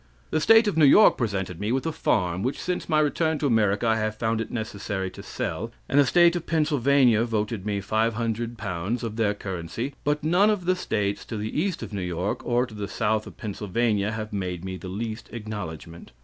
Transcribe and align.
The 0.31 0.41
State 0.41 0.67
of 0.67 0.75
New 0.77 0.85
York 0.85 1.15
presented 1.15 1.59
me 1.59 1.71
with 1.71 1.85
a 1.85 1.91
farm 1.91 2.41
which 2.41 2.59
since 2.59 2.89
my 2.89 2.99
return 2.99 3.37
to 3.37 3.45
America, 3.45 3.85
I 3.87 3.97
have 3.97 4.15
found 4.17 4.41
it 4.41 4.49
necessary 4.49 5.11
to 5.11 5.21
sell, 5.21 5.71
and 5.87 5.99
the 5.99 6.07
State 6.07 6.35
of 6.35 6.47
Pennsylvania 6.47 7.23
voted 7.23 7.67
me 7.67 7.79
L500 7.81 9.03
of 9.03 9.15
their 9.15 9.35
currency, 9.35 9.93
but 10.03 10.23
none 10.23 10.49
of 10.49 10.65
the 10.65 10.75
states 10.75 11.23
to 11.25 11.37
the 11.37 11.55
east 11.55 11.83
of 11.83 11.93
New 11.93 12.01
York, 12.01 12.43
or 12.43 12.65
the 12.65 12.87
south 12.87 13.27
of 13.27 13.37
Pennsylvania, 13.37 14.11
have 14.11 14.33
made 14.33 14.65
me 14.65 14.75
the 14.75 14.87
least 14.89 15.29
acknowledgment. 15.31 16.13